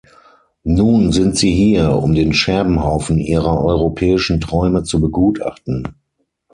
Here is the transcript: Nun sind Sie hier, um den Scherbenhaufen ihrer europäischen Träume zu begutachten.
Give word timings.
Nun 0.63 1.11
sind 1.11 1.37
Sie 1.37 1.51
hier, 1.51 1.91
um 1.95 2.15
den 2.15 2.33
Scherbenhaufen 2.33 3.19
ihrer 3.19 3.63
europäischen 3.63 4.41
Träume 4.41 4.81
zu 4.81 4.99
begutachten. 4.99 5.93